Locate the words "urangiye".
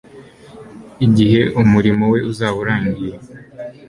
2.63-3.15